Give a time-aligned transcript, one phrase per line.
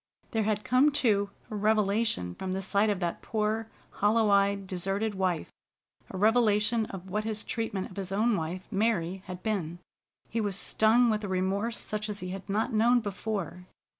[0.31, 5.13] There had come, too, a revelation from the sight of that poor, hollow eyed, deserted
[5.13, 5.51] wife,
[6.09, 9.77] a revelation of what his treatment of his own wife, Mary, had been.
[10.27, 13.67] He was stung with a remorse such as he had not known before.